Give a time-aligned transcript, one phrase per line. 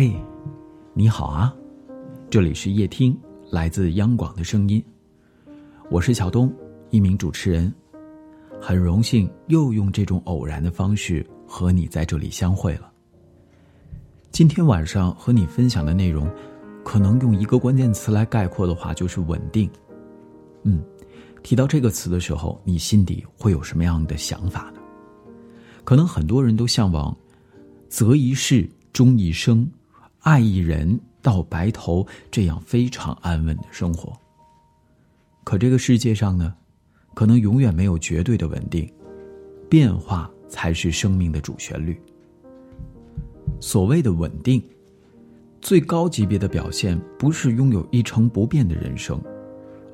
[0.00, 0.14] 嘿，
[0.94, 1.52] 你好啊，
[2.30, 3.18] 这里是夜听，
[3.50, 4.80] 来自央广的声音，
[5.90, 6.54] 我是小东，
[6.90, 7.74] 一名主持人，
[8.60, 12.92] 很荣幸又用这种偶然的方式和你在这里相会了。
[14.30, 16.30] 今天晚上和你分享的内容，
[16.84, 19.68] 可能用一个关键词来概括的话，就是稳定。
[20.62, 20.80] 嗯，
[21.42, 24.80] 提到这个词的时候，你心底会有什么样的想法呢？
[25.82, 27.12] 可能很多人都向往，
[27.88, 29.68] 择一事终一生，
[30.28, 34.12] 爱一人到白头这样非常安稳的生活。
[35.42, 36.54] 可这个世界上呢，
[37.14, 38.92] 可能永远没有绝对的稳定，
[39.70, 41.98] 变化才是生命的主旋律。
[43.58, 44.62] 所谓的稳定，
[45.62, 49.18] 最高级别的表现不是拥有一成不变的人生，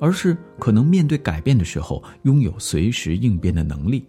[0.01, 4.05] 而是可能面对改变的时候拥有随时应变的能力。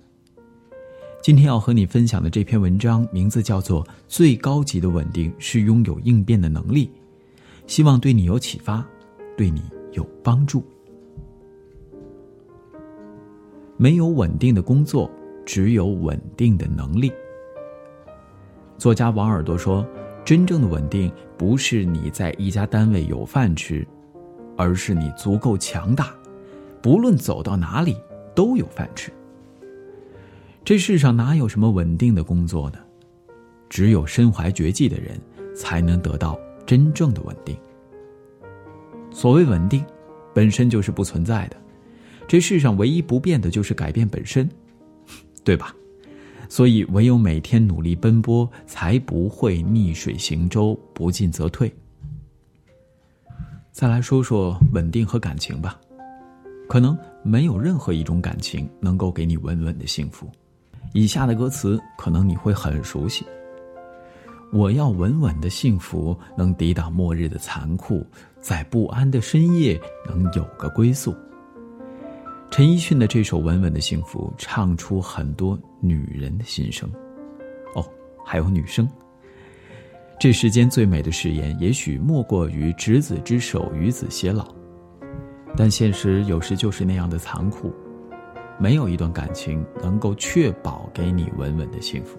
[1.27, 6.87] 今天要和你分享的这篇文章名字叫做《最高级的稳定是拥有应变的能力》，
[7.67, 8.87] 希望对你有启发，
[9.37, 10.63] 对你有帮助。
[13.77, 15.11] 没有稳定的工作，
[15.45, 17.13] 只有稳定的能力。
[18.79, 19.85] 作家王耳朵说
[20.25, 23.85] ：“真正的稳定不是你在一家单位有饭吃，
[24.57, 26.15] 而是你足够强大，
[26.81, 27.97] 不论走到哪里
[28.33, 29.13] 都有饭吃。”
[30.67, 32.79] 这世上哪有什么稳定的工作呢？
[33.71, 35.17] 只有身怀绝技的人
[35.55, 36.37] 才能得到
[36.67, 37.57] 真正的稳定。
[39.13, 39.87] 所谓稳定，
[40.35, 41.57] 本身就是不存在的。
[42.27, 44.51] 这世上唯一不变的就是改变本身，
[45.45, 45.73] 对吧？
[46.49, 51.73] 所以，唯有每天努力奔波，才不会逆水行舟，不进则退。
[53.71, 55.81] 再来说说稳定和感情吧，
[56.69, 60.29] 可能没有任何一种感情能够给你稳稳的幸福。
[60.97, 63.23] 以下的歌词可能你会很熟悉。
[64.51, 68.03] 我要稳稳的幸福，能抵挡末日的残酷，
[68.41, 71.15] 在不安的深夜能有个归宿。
[72.51, 76.91] 陈奕迅的这首《稳稳的幸福》唱出很多女人的心声，
[77.75, 77.85] 哦，
[78.25, 78.89] 还有女生。
[80.19, 84.49] 这世间最美的誓言，也许莫过于执子之手，与子偕老。
[85.55, 87.71] 但现实有时就是那样的残酷，
[88.59, 92.19] 没有一段感情能够确保给你稳稳的幸福。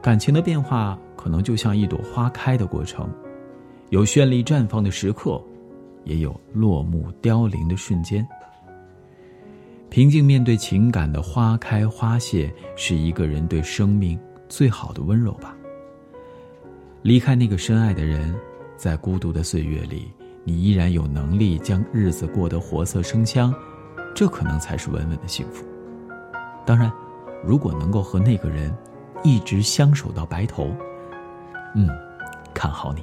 [0.00, 3.08] 感情的变化，可能就像一朵花开的过程，
[3.90, 5.42] 有绚丽绽放的时刻，
[6.04, 8.26] 也有落幕凋零的瞬间。
[9.88, 15.56] 平静面对情感的花开花谢，是一个人对生命最好的温柔吧。
[17.02, 18.34] 离开那个深爱的人，
[18.76, 20.10] 在孤独的岁月里，
[20.42, 23.54] 你依然有能力将日子过得活色生香，
[24.14, 25.64] 这可能才是稳稳的幸福。
[26.64, 26.90] 当然，
[27.44, 28.74] 如果能够和那个人
[29.22, 30.74] 一直相守到白头，
[31.74, 31.88] 嗯，
[32.54, 33.02] 看好你。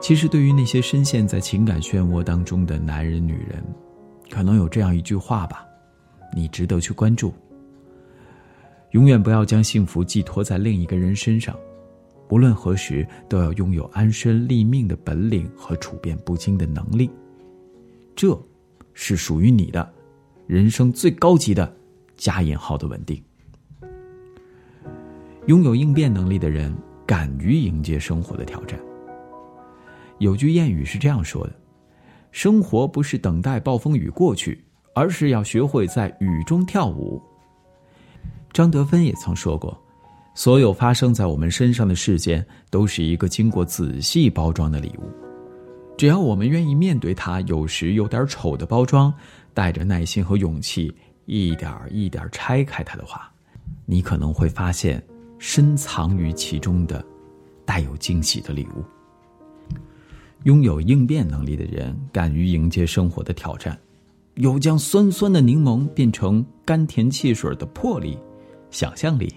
[0.00, 3.62] 其实，对于那些深陷在情感漩涡当中的男人、女人，
[4.30, 5.66] 可能有这样一句话吧，
[6.34, 7.32] 你值得去关注。
[8.92, 11.56] 永远不要将幸福寄托在另一个人身上，
[12.30, 17.10] 无论何时都要拥有安身立命的本领和处变不惊的能力。
[18.16, 18.38] 这，
[18.94, 19.92] 是属于你的，
[20.46, 21.76] 人生最高级的
[22.16, 23.22] 加引号的稳定。
[25.46, 26.72] 拥有应变能力的人，
[27.04, 28.78] 敢于迎接生活的挑战。
[30.18, 31.52] 有句谚语是这样说的。
[32.30, 34.64] 生活不是等待暴风雨过去，
[34.94, 37.20] 而是要学会在雨中跳舞。
[38.52, 39.78] 张德芬也曾说过
[40.34, 45.31] ：“所有发生在我们身上的事件，都是一个经过仔细包装的礼物。
[45.96, 49.12] 只要我们愿意面对它，有时有点丑的包装，
[49.54, 50.92] 带着耐心和勇气，
[51.26, 53.30] 一点一点拆开它的话，
[53.86, 55.02] 你可能会发现
[55.38, 57.04] 深藏于其中的
[57.64, 58.84] 带有惊喜的礼物。”
[60.44, 63.78] 拥有应变能力的人，敢于迎接生活的挑战，
[64.34, 68.18] 有将酸酸的柠檬变成甘甜汽水的魄力、
[68.68, 69.32] 想象力，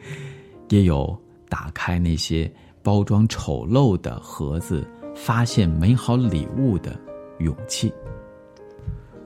[0.70, 1.14] 也有
[1.50, 2.50] 打开那些
[2.82, 4.88] 包装丑陋的盒子，
[5.22, 6.98] 发现美好礼物的
[7.40, 7.92] 勇气。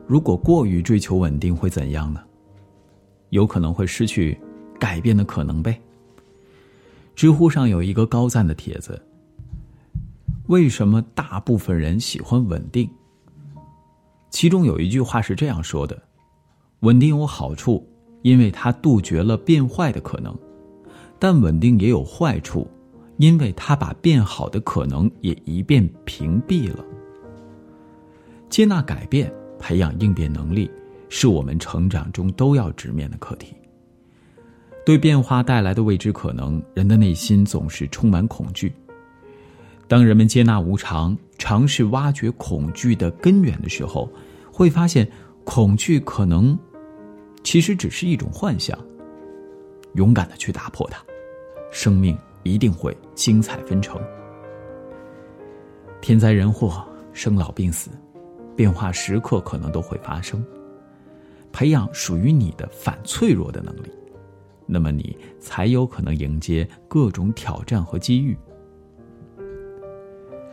[0.08, 2.20] 如果过于追求稳定，会怎样呢？
[3.30, 4.36] 有可能会失去
[4.76, 5.80] 改变的可能呗。
[7.14, 9.00] 知乎上有一个高赞的帖子。
[10.48, 12.90] 为什么大部分人喜欢稳定？
[14.30, 16.02] 其中有一句话是这样说的
[16.82, 17.88] ：“稳定有好处，
[18.22, 20.34] 因为它杜绝了变坏的可能；
[21.20, 22.68] 但稳定也有坏处，
[23.16, 26.84] 因为他把变好的可能也一并屏蔽了。”
[28.48, 30.70] 接纳改变，培养应变能力，
[31.08, 33.54] 是我们成长中都要直面的课题。
[34.86, 38.72] 对变化带来的未知可能，人的内心总是充满恐惧。
[39.88, 44.08] 当人们接纳无常，尝试挖掘恐惧的根源的时候，
[44.52, 45.10] 会发现
[45.42, 46.58] 恐惧可能
[47.42, 48.78] 其实只是一种幻想。
[49.94, 51.02] 勇敢的去打破它，
[51.70, 54.00] 生命一定会精彩纷呈。
[56.00, 57.90] 天灾人祸、生老病死，
[58.54, 60.44] 变化时刻可能都会发生。
[61.50, 63.90] 培养属于你的反脆弱的能力，
[64.66, 68.36] 那么你才有可能迎接各种挑战和机遇。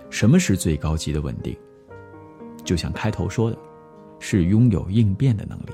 [0.09, 1.55] 什么是最高级的稳定？
[2.63, 3.57] 就像开头说的，
[4.19, 5.71] 是拥有应变的能力。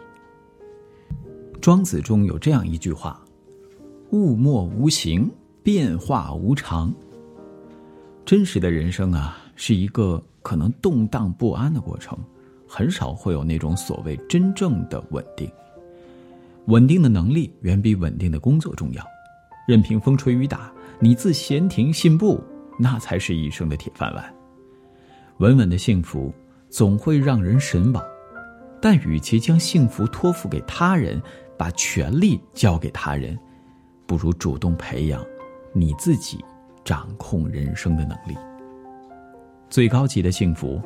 [1.60, 3.22] 庄子中有这样一句话
[4.12, 5.30] ：“物莫无形，
[5.68, 6.94] 变化无常。”
[8.24, 12.18] 真实的人生啊，是一个可能动荡不安的过程。
[12.66, 15.52] 很少会有那种所谓真正的稳定。
[16.68, 19.04] 稳定的能力远比稳定的工作重要。
[19.68, 20.72] 任凭风吹雨打，
[21.02, 22.42] 你自闲庭信步，
[22.80, 24.34] 那才是一生的铁饭碗。
[25.40, 26.34] 稳稳的幸福
[26.70, 28.02] 总会让人神往，
[28.82, 31.22] 但与其将幸福托付给他人，
[31.58, 33.38] 把权力交给他人，
[34.06, 35.22] 不如主动培养
[35.74, 36.44] 你自己
[36.84, 38.38] 掌控人生的能力。
[39.70, 40.82] 最高级的幸福，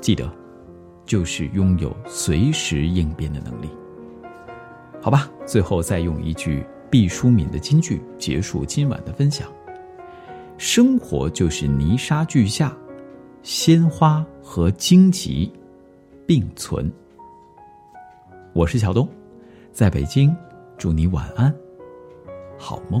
[0.00, 0.30] 记得。
[1.06, 3.68] 就是拥有随时应变的能力。
[5.00, 9.48] 好吧，最后再用一句毕淑敏的金句结束今晚的分享：
[10.58, 12.76] 生活就是泥沙俱下，
[13.44, 15.48] 鲜花和荆棘
[16.26, 16.92] 并存。
[18.52, 19.08] 我是小东，
[19.70, 20.36] 在北京，
[20.76, 21.54] 祝你晚安，
[22.58, 23.00] 好梦。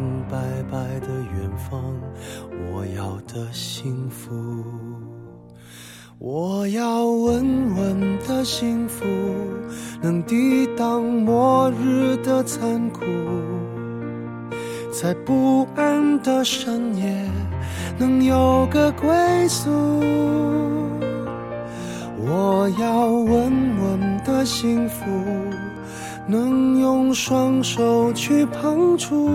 [0.71, 1.83] 白的远方，
[2.71, 4.31] 我要的幸福。
[6.17, 9.03] 我要稳稳的幸福，
[10.01, 13.01] 能抵挡末日的残酷，
[14.93, 17.29] 在不安的深夜
[17.97, 19.09] 能有个归
[19.47, 19.69] 宿。
[22.23, 23.51] 我要稳
[23.81, 25.05] 稳的幸福，
[26.27, 29.27] 能用双手去碰触，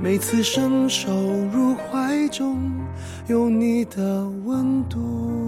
[0.00, 1.10] 每次伸手
[1.52, 2.78] 入怀中。
[3.28, 5.47] 有你的温度。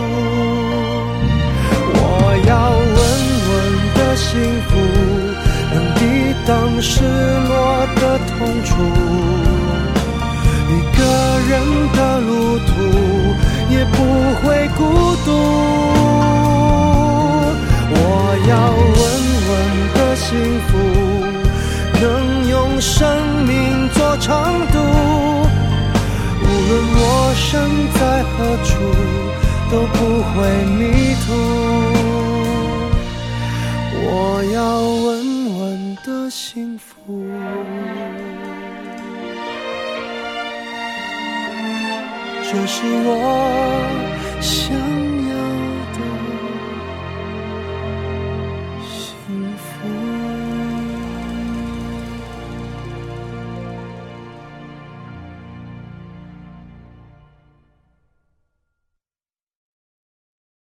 [22.81, 24.79] 生命做长度。
[26.43, 27.47] 无论我身
[27.93, 28.69] 在何处，
[29.71, 30.33] 都不会
[30.77, 30.79] 迷
[31.25, 31.27] 途。
[34.03, 34.09] 我
[34.53, 35.09] 要稳
[35.59, 35.61] 稳。
[36.03, 36.95] 的幸福。
[42.43, 43.09] 这是我
[44.41, 45.20] 想。